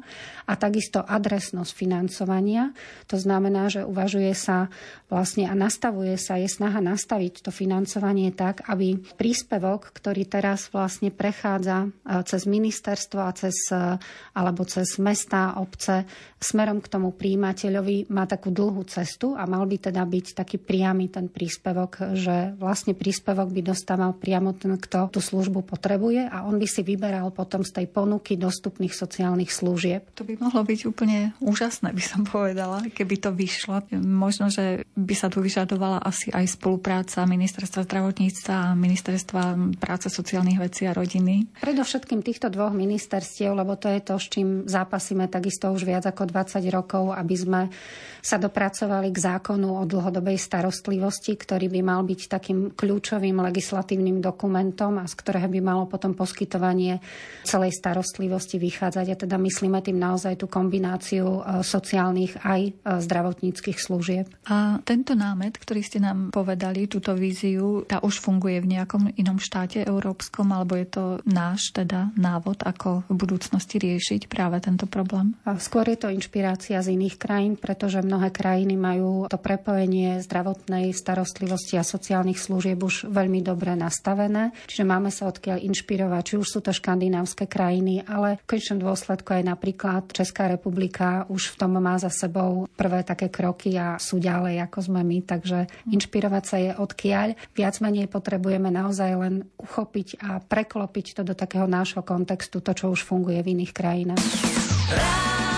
a 0.45 0.53
takisto 0.53 1.01
adresnosť 1.01 1.71
financovania. 1.73 2.69
To 3.09 3.17
znamená, 3.17 3.71
že 3.73 3.86
uvažuje 3.87 4.35
sa 4.35 4.67
vlastne 5.07 5.47
a 5.47 5.55
nastavuje 5.55 6.19
sa, 6.19 6.35
je 6.35 6.51
snaha 6.51 6.83
nastaviť 6.83 7.47
to 7.47 7.51
financovanie 7.55 8.35
tak, 8.35 8.67
aby 8.67 8.99
príspevok, 9.15 9.95
ktorý 9.95 10.27
teraz 10.27 10.67
vlastne 10.67 11.15
prechádza 11.15 11.87
e, 11.87 12.21
cez 12.27 12.43
ministerstvo 12.43 13.19
a 13.23 13.31
cez, 13.31 13.55
e, 13.71 13.95
alebo 14.35 14.67
cez 14.67 14.99
mesta, 14.99 15.55
obce, 15.55 16.03
smerom 16.37 16.83
k 16.83 16.91
tomu 16.91 17.15
príjimateľovi 17.15 18.11
má 18.11 18.27
takú 18.27 18.51
dlhú 18.51 18.83
cestu 18.83 19.33
a 19.33 19.47
mal 19.47 19.63
by 19.63 19.89
teda 19.89 20.03
byť 20.03 20.43
taký 20.43 20.59
priamy 20.59 21.07
ten 21.07 21.31
príspevok, 21.31 22.13
že 22.13 22.53
vlastne 22.59 22.91
príspevok 22.91 23.49
by 23.49 23.61
dostával 23.63 24.11
priamo 24.11 24.53
ten, 24.59 24.75
kto 24.75 25.07
tú 25.09 25.23
službu 25.23 25.63
potrebuje 25.63 26.27
a 26.27 26.43
on 26.43 26.59
by 26.59 26.67
si 26.67 26.83
vyberal 26.83 27.31
potom 27.31 27.63
z 27.63 27.79
tej 27.79 27.87
ponuky 27.87 28.35
dostupných 28.35 28.91
sociálnych 28.91 29.49
služieb. 29.49 30.03
To 30.19 30.27
by 30.27 30.35
mohlo 30.37 30.61
byť 30.67 30.79
úplne 30.83 31.31
úžasné, 31.39 31.95
by 31.95 32.03
som 32.03 32.21
povedala, 32.27 32.83
keby 32.91 33.15
to 33.23 33.31
vyšlo 33.31 33.76
Možno, 33.97 34.49
že 34.49 34.87
by 34.93 35.15
sa 35.17 35.27
tu 35.27 35.41
vyžadovala 35.41 36.01
asi 36.01 36.31
aj 36.33 36.57
spolupráca 36.57 37.23
Ministerstva 37.27 37.85
zdravotníctva 37.85 38.53
a 38.53 38.77
Ministerstva 38.77 39.43
práce, 39.77 40.07
sociálnych 40.09 40.59
vecí 40.59 40.85
a 40.85 40.95
rodiny. 40.95 41.47
Predovšetkým 41.61 42.21
týchto 42.21 42.49
dvoch 42.49 42.73
ministerstiev, 42.73 43.53
lebo 43.53 43.77
to 43.79 43.89
je 43.89 43.99
to, 44.03 44.15
s 44.17 44.25
čím 44.27 44.47
zápasíme 44.65 45.29
takisto 45.29 45.71
už 45.71 45.85
viac 45.85 46.03
ako 46.05 46.29
20 46.29 46.63
rokov, 46.73 47.13
aby 47.13 47.35
sme 47.37 47.61
sa 48.21 48.41
dopracovali 48.41 49.09
k 49.13 49.17
zákonu 49.17 49.81
o 49.81 49.83
dlhodobej 49.83 50.37
starostlivosti, 50.39 51.37
ktorý 51.37 51.71
by 51.71 51.81
mal 51.83 52.01
byť 52.03 52.21
takým 52.27 52.59
kľúčovým 52.73 53.37
legislatívnym 53.39 54.19
dokumentom 54.19 54.99
a 55.01 55.05
z 55.05 55.13
ktorého 55.17 55.47
by 55.47 55.59
malo 55.63 55.83
potom 55.89 56.13
poskytovanie 56.13 56.99
celej 57.47 57.77
starostlivosti 57.77 58.59
vychádzať. 58.59 59.05
A 59.13 59.19
teda 59.27 59.35
myslíme 59.39 59.79
tým 59.81 59.97
naozaj 59.97 60.41
tú 60.41 60.51
kombináciu 60.51 61.39
e, 61.39 61.61
sociálnych 61.63 62.39
aj 62.43 62.61
e, 62.67 62.71
zdravotníckých 62.83 63.77
služieb. 63.79 64.25
A 64.49 64.79
tento 64.83 65.15
námet, 65.15 65.55
ktorý 65.55 65.81
ste 65.83 65.99
nám 66.03 66.29
povedali, 66.33 66.89
túto 66.91 67.15
víziu, 67.15 67.87
tá 67.87 68.03
už 68.03 68.19
funguje 68.19 68.59
v 68.59 68.77
nejakom 68.77 69.13
inom 69.15 69.39
štáte 69.39 69.83
európskom, 69.83 70.51
alebo 70.51 70.75
je 70.75 70.87
to 70.87 71.03
náš 71.23 71.71
teda 71.71 72.11
návod, 72.15 72.63
ako 72.63 73.07
v 73.07 73.13
budúcnosti 73.15 73.79
riešiť 73.79 74.27
práve 74.27 74.59
tento 74.59 74.85
problém? 74.89 75.35
A 75.47 75.55
skôr 75.59 75.87
je 75.87 75.99
to 75.99 76.11
inšpirácia 76.11 76.79
z 76.83 76.93
iných 76.97 77.15
krajín, 77.15 77.53
pretože 77.55 78.03
mnohé 78.17 78.33
krajiny 78.33 78.73
majú 78.73 79.29
to 79.29 79.37
prepojenie 79.37 80.17
zdravotnej 80.25 80.89
starostlivosti 80.89 81.77
a 81.77 81.85
sociálnych 81.85 82.41
služieb 82.41 82.81
už 82.81 83.13
veľmi 83.13 83.45
dobre 83.45 83.77
nastavené. 83.77 84.57
Čiže 84.65 84.89
máme 84.89 85.13
sa 85.13 85.29
odkiaľ 85.29 85.61
inšpirovať, 85.61 86.33
či 86.33 86.35
už 86.41 86.47
sú 86.49 86.59
to 86.65 86.73
škandinávske 86.73 87.45
krajiny, 87.45 88.01
ale 88.09 88.41
v 88.41 88.57
konečnom 88.57 88.81
dôsledku 88.81 89.37
aj 89.37 89.43
napríklad 89.45 90.09
Česká 90.09 90.49
republika 90.49 91.29
už 91.29 91.53
v 91.53 91.55
tom 91.61 91.77
má 91.77 92.01
za 92.01 92.09
sebou 92.09 92.65
prvé 92.73 93.05
také 93.05 93.29
kroky 93.29 93.67
roky 93.67 93.77
a 93.77 93.97
sú 93.97 94.17
ďalej 94.17 94.65
ako 94.65 94.79
sme 94.89 95.01
my, 95.05 95.21
takže 95.25 95.65
inšpirovať 95.93 96.43
sa 96.45 96.57
je 96.57 96.71
odkiaľ. 96.73 97.37
Viac 97.53 97.75
menej 97.81 98.07
potrebujeme 98.09 98.73
naozaj 98.73 99.11
len 99.17 99.35
uchopiť 99.61 100.21
a 100.23 100.41
preklopiť 100.41 101.17
to 101.17 101.21
do 101.21 101.33
takého 101.37 101.65
nášho 101.65 102.01
kontextu, 102.01 102.61
to, 102.61 102.71
čo 102.73 102.93
už 102.93 103.01
funguje 103.01 103.41
v 103.43 103.51
iných 103.57 103.73
krajinách. 103.75 104.23
sorry. 104.87 105.56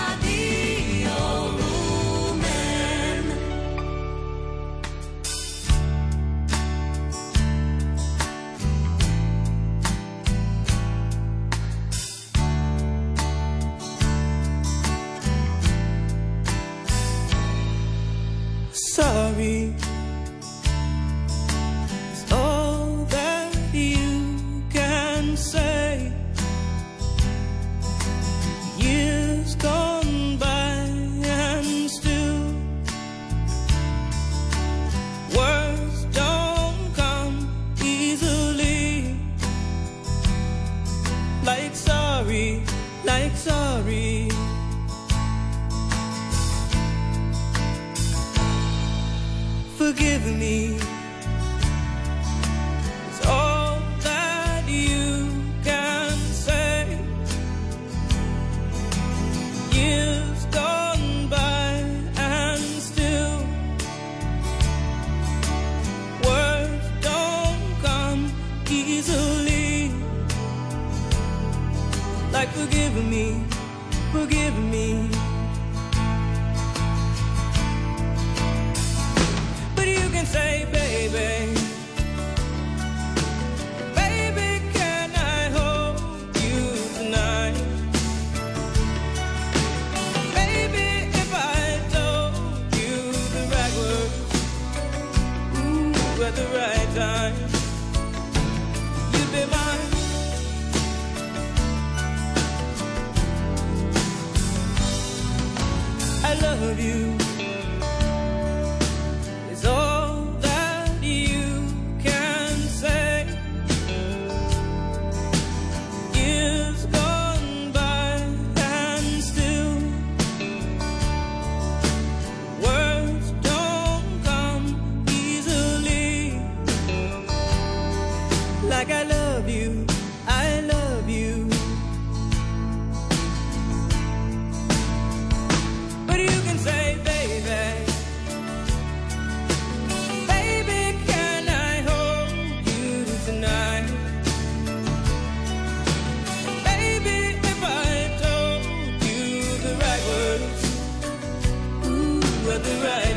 Zo 152.64 153.09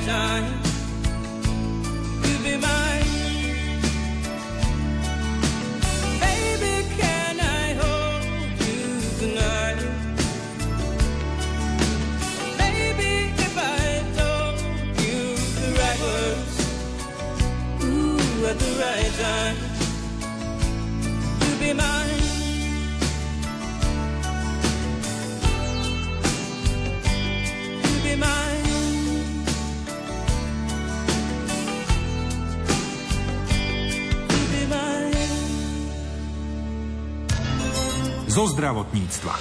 zdravotníctva. 38.93 39.33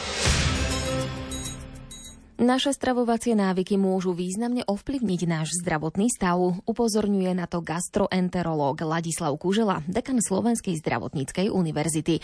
Naše 2.43 2.75
stravovacie 2.75 3.39
návyky 3.39 3.79
môžu 3.79 4.19
významne 4.19 4.67
ovplyvniť 4.67 5.21
náš 5.31 5.55
zdravotný 5.63 6.11
stav, 6.11 6.43
upozorňuje 6.67 7.39
na 7.39 7.47
to 7.47 7.63
gastroenterológ 7.63 8.83
Ladislav 8.83 9.39
Kužela, 9.39 9.87
dekan 9.87 10.19
Slovenskej 10.19 10.75
zdravotníckej 10.83 11.55
univerzity. 11.55 12.19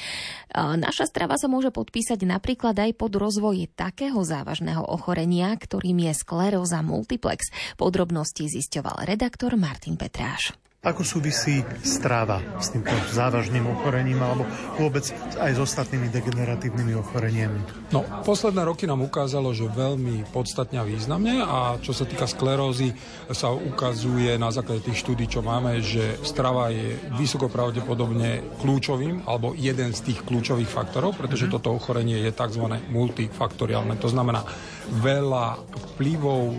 Naša 0.58 1.06
strava 1.06 1.38
sa 1.38 1.46
môže 1.46 1.70
podpísať 1.70 2.26
napríklad 2.26 2.74
aj 2.74 2.98
pod 2.98 3.14
rozvoj 3.14 3.70
takého 3.78 4.18
závažného 4.26 4.82
ochorenia, 4.82 5.54
ktorým 5.54 6.10
je 6.10 6.12
skleróza 6.18 6.82
multiplex. 6.82 7.54
Podrobnosti 7.78 8.42
zisťoval 8.42 9.06
redaktor 9.06 9.54
Martin 9.54 9.94
Petráš. 9.94 10.50
Ako 10.78 11.02
súvisí 11.02 11.66
stráva 11.82 12.38
s 12.62 12.70
týmto 12.70 12.94
závažným 13.10 13.66
ochorením 13.66 14.22
alebo 14.22 14.46
vôbec 14.78 15.10
aj 15.34 15.58
s 15.58 15.60
ostatnými 15.66 16.06
degeneratívnymi 16.06 16.94
ochoreniami? 17.02 17.90
No, 17.90 18.06
posledné 18.22 18.62
roky 18.62 18.86
nám 18.86 19.02
ukázalo, 19.02 19.50
že 19.50 19.66
veľmi 19.66 20.30
podstatne 20.30 20.78
a 20.78 20.86
významne 20.86 21.42
a 21.42 21.82
čo 21.82 21.90
sa 21.90 22.06
týka 22.06 22.30
sklerózy 22.30 22.94
sa 23.34 23.50
ukazuje 23.50 24.38
na 24.38 24.54
základe 24.54 24.86
tých 24.86 25.02
štúdí, 25.02 25.26
čo 25.26 25.42
máme, 25.42 25.82
že 25.82 26.14
strava 26.22 26.70
je 26.70 26.94
vysoko 27.18 27.50
pravdepodobne 27.50 28.46
kľúčovým 28.62 29.26
alebo 29.26 29.58
jeden 29.58 29.90
z 29.90 30.14
tých 30.14 30.22
kľúčových 30.22 30.70
faktorov, 30.70 31.18
pretože 31.18 31.50
mm-hmm. 31.50 31.58
toto 31.58 31.74
ochorenie 31.74 32.22
je 32.22 32.30
tzv. 32.30 32.70
multifaktoriálne. 32.86 33.98
To 33.98 34.06
znamená, 34.06 34.46
veľa 34.88 35.60
vplyvov 35.94 36.42
e, 36.48 36.58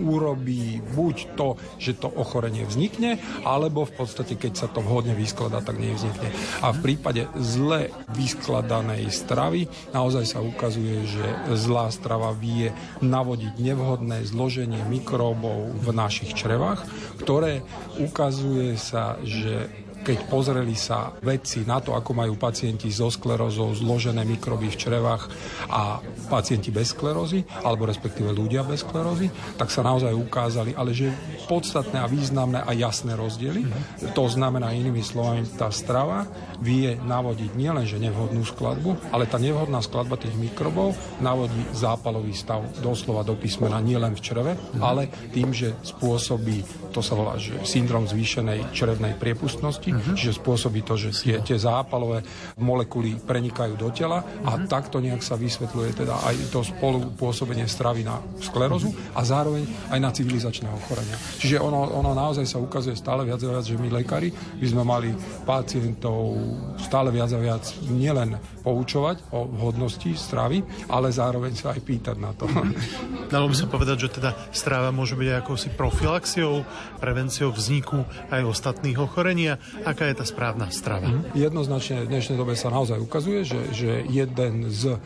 urobí 0.00 0.80
buď 0.94 1.16
to, 1.36 1.48
že 1.76 2.00
to 2.00 2.08
ochorenie 2.08 2.64
vznikne, 2.64 3.20
alebo 3.44 3.84
v 3.84 3.92
podstate, 4.00 4.36
keď 4.36 4.52
sa 4.56 4.66
to 4.70 4.80
vhodne 4.80 5.12
vyskladá, 5.12 5.60
tak 5.60 5.76
nevznikne. 5.76 6.32
A 6.64 6.72
v 6.72 6.78
prípade 6.80 7.28
zle 7.36 7.92
vyskladanej 8.16 9.12
stravy 9.12 9.68
naozaj 9.92 10.24
sa 10.24 10.38
ukazuje, 10.40 11.04
že 11.04 11.24
zlá 11.54 11.92
strava 11.92 12.32
vie 12.32 12.72
navodiť 13.04 13.54
nevhodné 13.60 14.24
zloženie 14.24 14.80
mikróbov 14.88 15.76
v 15.76 15.88
našich 15.92 16.32
črevách, 16.32 16.86
ktoré 17.20 17.60
ukazuje 18.00 18.78
sa, 18.80 19.20
že 19.22 19.68
keď 20.00 20.18
pozreli 20.32 20.72
sa 20.72 21.12
vedci 21.20 21.68
na 21.68 21.78
to, 21.78 21.92
ako 21.92 22.16
majú 22.16 22.34
pacienti 22.40 22.88
so 22.88 23.12
sklerózou 23.12 23.76
zložené 23.76 24.24
mikroby 24.24 24.72
v 24.72 24.80
črevách 24.80 25.28
a 25.68 26.00
pacienti 26.32 26.72
bez 26.72 26.96
sklerózy, 26.96 27.44
alebo 27.62 27.84
respektíve 27.84 28.32
ľudia 28.32 28.64
bez 28.64 28.82
sklerózy, 28.82 29.28
tak 29.60 29.68
sa 29.68 29.84
naozaj 29.84 30.12
ukázali, 30.16 30.72
ale 30.72 30.96
že 30.96 31.12
podstatné 31.46 32.00
a 32.00 32.08
významné 32.08 32.64
a 32.64 32.72
jasné 32.72 33.12
rozdiely. 33.14 33.66
Mm-hmm. 33.66 34.16
To 34.16 34.24
znamená 34.26 34.72
inými 34.72 35.04
slovami, 35.04 35.44
tá 35.54 35.68
strava 35.68 36.24
vie 36.60 36.96
navodiť 36.96 37.50
nielenže 37.56 38.00
nevhodnú 38.00 38.44
skladbu, 38.44 39.12
ale 39.12 39.28
tá 39.28 39.36
nevhodná 39.36 39.84
skladba 39.84 40.16
tých 40.16 40.34
mikrobov 40.36 40.96
navodí 41.20 41.60
zápalový 41.76 42.32
stav 42.32 42.64
doslova 42.80 43.20
do 43.26 43.36
písmena 43.36 43.78
nielen 43.84 44.16
v 44.16 44.24
čreve, 44.24 44.52
mm-hmm. 44.56 44.80
ale 44.80 45.12
tým, 45.34 45.52
že 45.52 45.76
spôsobí, 45.84 46.88
to 46.94 47.04
sa 47.04 47.12
volá, 47.14 47.36
že 47.36 47.60
syndrom 47.66 48.08
zvýšenej 48.08 48.72
črevnej 48.72 49.18
priepustnosti, 49.18 49.89
mm-hmm. 49.92 50.16
čiže 50.16 50.38
spôsobí 50.40 50.80
to, 50.86 50.94
že 50.96 51.10
tie, 51.12 51.36
tie 51.42 51.58
zápalové 51.58 52.22
molekuly 52.58 53.18
prenikajú 53.18 53.74
do 53.76 53.88
tela 53.90 54.22
a 54.46 54.56
mm-hmm. 54.56 54.70
takto 54.70 55.02
nejak 55.02 55.22
sa 55.22 55.36
vysvetľuje 55.36 55.90
teda 56.04 56.14
aj 56.26 56.34
to 56.54 56.60
spolupôsobenie 56.64 57.66
stravy 57.66 58.06
na 58.06 58.18
sklerózu 58.40 58.90
mm-hmm. 58.90 59.18
a 59.18 59.20
zároveň 59.22 59.64
aj 59.90 59.98
na 59.98 60.10
civilizačné 60.10 60.68
ochorenia. 60.70 61.16
Čiže 61.38 61.60
ono, 61.60 61.90
ono 61.90 62.14
naozaj 62.14 62.46
sa 62.46 62.62
ukazuje 62.62 62.96
stále 62.96 63.26
viac 63.26 63.42
a 63.44 63.52
viac, 63.52 63.66
že 63.66 63.78
my 63.78 63.88
lekári 63.90 64.30
by 64.32 64.66
sme 64.66 64.82
mali 64.82 65.10
pacientov 65.44 66.38
stále 66.78 67.12
viac 67.12 67.30
a 67.34 67.40
viac 67.40 67.64
nielen 67.90 68.38
poučovať 68.60 69.32
o 69.32 69.48
vhodnosti 69.48 70.10
stravy, 70.16 70.62
ale 70.92 71.10
zároveň 71.10 71.52
sa 71.56 71.72
aj 71.72 71.80
pýtať 71.80 72.16
na 72.20 72.36
to. 72.36 72.46
Dalo 73.32 73.48
by 73.48 73.56
sa 73.56 73.66
povedať, 73.66 74.08
že 74.08 74.20
teda 74.20 74.30
strava 74.52 74.92
môže 74.92 75.16
byť 75.16 75.28
akousi 75.40 75.68
profilaxiou, 75.72 76.62
prevenciou 77.00 77.50
vzniku 77.50 78.04
aj 78.28 78.42
ostatných 78.44 78.98
ochorenia 79.00 79.58
aká 79.84 80.06
je 80.10 80.16
tá 80.20 80.24
správna 80.26 80.68
strava? 80.70 81.08
Mm. 81.08 81.22
Jednoznačne 81.34 82.04
v 82.04 82.10
dnešnej 82.12 82.36
dobe 82.36 82.54
sa 82.54 82.72
naozaj 82.72 83.00
ukazuje, 83.00 83.46
že, 83.46 83.60
že 83.72 83.90
jeden 84.06 84.68
z 84.68 85.00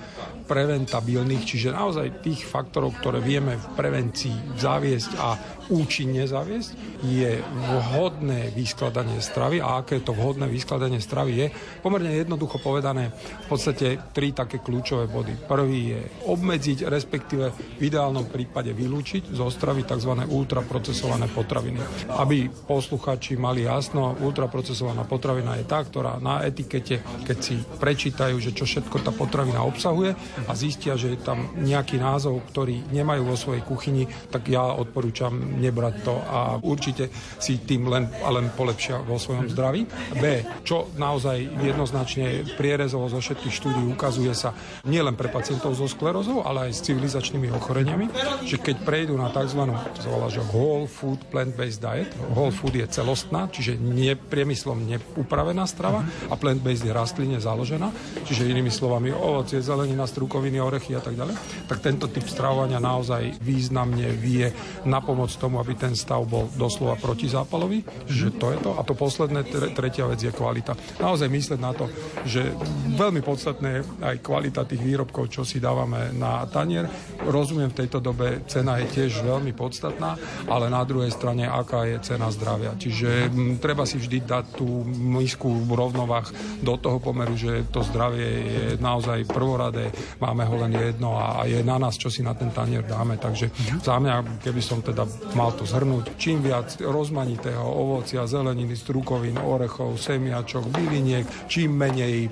preventabilných, 0.44 1.44
čiže 1.44 1.72
naozaj 1.72 2.20
tých 2.20 2.44
faktorov, 2.44 3.00
ktoré 3.00 3.22
vieme 3.22 3.56
v 3.56 3.66
prevencii 3.78 4.60
zaviesť 4.60 5.10
a 5.16 5.28
účinne 5.72 6.28
zaviesť, 6.28 7.00
je 7.08 7.40
vhodné 7.40 8.52
vyskladanie 8.52 9.24
stravy 9.24 9.64
a 9.64 9.80
aké 9.80 10.04
to 10.04 10.12
vhodné 10.12 10.44
vyskladanie 10.52 11.00
stravy 11.00 11.32
je. 11.32 11.46
Pomerne 11.80 12.12
jednoducho 12.12 12.60
povedané, 12.60 13.16
v 13.44 13.46
podstate 13.46 13.86
tri 14.16 14.32
také 14.32 14.64
kľúčové 14.64 15.04
body. 15.12 15.44
Prvý 15.44 15.80
je 15.92 16.00
obmedziť, 16.24 16.88
respektíve 16.88 17.76
v 17.76 17.82
ideálnom 17.84 18.24
prípade 18.32 18.72
vylúčiť 18.72 19.36
zo 19.36 19.52
stravy 19.52 19.84
tzv. 19.84 20.24
ultraprocesované 20.24 21.28
potraviny. 21.28 22.08
Aby 22.16 22.48
posluchači 22.48 23.36
mali 23.36 23.68
jasno, 23.68 24.16
ultraprocesovaná 24.16 25.04
potravina 25.04 25.60
je 25.60 25.68
tá, 25.68 25.84
ktorá 25.84 26.16
na 26.16 26.40
etikete, 26.40 27.04
keď 27.28 27.38
si 27.38 27.60
prečítajú, 27.60 28.40
že 28.40 28.56
čo 28.56 28.64
všetko 28.64 29.04
tá 29.04 29.12
potravina 29.12 29.60
obsahuje, 29.60 30.16
a 30.48 30.52
zistia, 30.56 30.96
že 30.96 31.12
je 31.12 31.20
tam 31.20 31.52
nejaký 31.60 32.00
názov, 32.00 32.40
ktorý 32.48 32.88
nemajú 32.88 33.22
vo 33.28 33.36
svojej 33.36 33.60
kuchyni, 33.60 34.08
tak 34.32 34.48
ja 34.48 34.72
odporúčam 34.72 35.36
nebrať 35.60 35.94
to 36.00 36.14
a 36.16 36.56
určite 36.64 37.12
si 37.36 37.60
tým 37.60 37.92
len, 37.92 38.08
len 38.08 38.48
polepšia 38.56 39.04
vo 39.04 39.20
svojom 39.20 39.52
zdraví. 39.52 39.84
B, 40.16 40.40
čo 40.64 40.88
naozaj 40.96 41.60
jednoznačne 41.60 42.56
prierezovo 42.56 43.10
zo 43.10 43.20
všetkých 43.34 43.58
štúdí 43.58 43.82
ukazuje 43.90 44.30
sa 44.30 44.54
nielen 44.86 45.18
pre 45.18 45.26
pacientov 45.26 45.74
so 45.74 45.90
sklerózou, 45.90 46.46
ale 46.46 46.70
aj 46.70 46.78
s 46.78 46.84
civilizačnými 46.86 47.50
ochoreniami, 47.50 48.06
že 48.46 48.62
keď 48.62 48.86
prejdú 48.86 49.18
na 49.18 49.34
tzv. 49.34 49.66
to 49.98 50.06
volá, 50.06 50.30
že 50.30 50.38
whole 50.54 50.86
food 50.86 51.18
plant-based 51.34 51.82
diet, 51.82 52.14
whole 52.30 52.54
food 52.54 52.78
je 52.78 52.86
celostná, 52.86 53.50
čiže 53.50 53.74
nie 53.74 54.14
priemyslom 54.14 54.86
neupravená 54.86 55.66
strava 55.66 56.06
a 56.30 56.38
plant-based 56.38 56.86
je 56.86 56.94
rastline 56.94 57.42
založená, 57.42 57.90
čiže 58.22 58.46
inými 58.46 58.70
slovami 58.70 59.10
ovocie, 59.10 59.58
zelenina, 59.58 60.06
strukoviny, 60.06 60.62
orechy 60.62 60.94
a 60.94 61.02
tak 61.02 61.18
ďalej, 61.18 61.34
tak 61.66 61.82
tento 61.82 62.06
typ 62.06 62.30
stravovania 62.30 62.78
naozaj 62.78 63.42
významne 63.42 64.14
vie 64.14 64.54
na 64.86 65.02
pomoc 65.02 65.34
tomu, 65.34 65.58
aby 65.58 65.74
ten 65.74 65.98
stav 65.98 66.22
bol 66.22 66.46
doslova 66.54 66.94
protizápalový, 67.02 67.82
že 68.06 68.30
to 68.30 68.54
je 68.54 68.58
to. 68.62 68.70
A 68.78 68.86
to 68.86 68.94
posledné, 68.94 69.42
tretia 69.74 70.06
vec 70.06 70.22
je 70.22 70.30
kvalita. 70.30 70.78
Naozaj 71.02 71.26
myslieť 71.26 71.58
na 71.58 71.74
to, 71.74 71.90
že 72.22 72.54
veľmi 72.94 73.23
podstatné 73.24 74.04
aj 74.04 74.20
kvalita 74.20 74.68
tých 74.68 74.84
výrobkov, 74.84 75.32
čo 75.32 75.42
si 75.42 75.56
dávame 75.56 76.12
na 76.12 76.44
tanier. 76.44 76.84
Rozumiem, 77.24 77.72
v 77.72 77.80
tejto 77.80 78.04
dobe 78.04 78.44
cena 78.44 78.76
je 78.84 78.92
tiež 78.92 79.24
veľmi 79.24 79.56
podstatná, 79.56 80.20
ale 80.44 80.68
na 80.68 80.84
druhej 80.84 81.08
strane, 81.08 81.48
aká 81.48 81.88
je 81.88 81.96
cena 82.04 82.28
zdravia. 82.28 82.76
Čiže 82.76 83.32
m, 83.32 83.56
treba 83.56 83.88
si 83.88 83.96
vždy 83.96 84.18
dať 84.28 84.44
tú 84.60 84.84
misku 84.84 85.48
rovnovách 85.72 86.60
do 86.60 86.76
toho 86.76 87.00
pomeru, 87.00 87.32
že 87.32 87.64
to 87.72 87.80
zdravie 87.80 88.28
je 88.44 88.64
naozaj 88.76 89.24
prvoradé, 89.24 89.88
máme 90.20 90.44
ho 90.44 90.56
len 90.60 90.76
jedno 90.76 91.16
a 91.16 91.48
je 91.48 91.64
na 91.64 91.80
nás, 91.80 91.96
čo 91.96 92.12
si 92.12 92.20
na 92.20 92.36
ten 92.36 92.52
tanier 92.52 92.84
dáme. 92.84 93.16
Takže 93.16 93.48
za 93.80 93.96
mňa, 93.96 94.44
keby 94.44 94.60
som 94.60 94.84
teda 94.84 95.08
mal 95.32 95.56
to 95.56 95.64
zhrnúť, 95.64 96.20
čím 96.20 96.44
viac 96.44 96.76
rozmanitého 96.82 97.64
ovocia, 97.64 98.28
zeleniny, 98.28 98.76
strukovín, 98.76 99.40
orechov, 99.40 99.96
semiačok, 99.96 100.68
byliniek, 100.68 101.48
čím 101.48 101.72
menej 101.78 102.28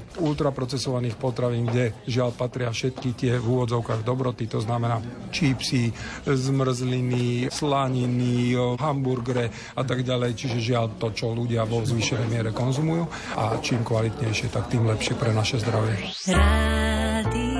ultraprocesovaných 0.82 1.16
potravín, 1.18 1.64
kde 1.70 1.94
žiaľ 2.10 2.34
patria 2.34 2.70
všetky 2.74 3.14
tie 3.14 3.32
v 3.38 3.46
úvodzovkách 3.46 4.02
dobroty, 4.02 4.50
to 4.50 4.58
znamená 4.58 4.98
čípsy, 5.30 5.94
zmrzliny, 6.26 7.52
slaniny, 7.52 8.56
hamburgere 8.78 9.50
a 9.78 9.82
tak 9.86 10.02
ďalej. 10.02 10.34
Čiže 10.34 10.58
žiaľ 10.58 10.98
to, 10.98 11.14
čo 11.14 11.30
ľudia 11.30 11.62
vo 11.68 11.84
zvýšenej 11.86 12.28
miere 12.28 12.50
konzumujú 12.50 13.06
a 13.38 13.58
čím 13.62 13.86
kvalitnejšie, 13.86 14.50
tak 14.50 14.72
tým 14.72 14.88
lepšie 14.90 15.14
pre 15.14 15.30
naše 15.30 15.62
zdravie. 15.62 15.94
Rád 16.26 17.51